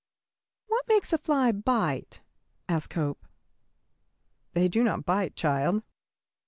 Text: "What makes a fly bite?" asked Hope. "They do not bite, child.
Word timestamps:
"What 0.65 0.83
makes 0.87 1.13
a 1.13 1.17
fly 1.19 1.51
bite?" 1.51 2.21
asked 2.67 2.93
Hope. 2.95 3.23
"They 4.53 4.67
do 4.67 4.83
not 4.83 5.05
bite, 5.05 5.35
child. 5.35 5.83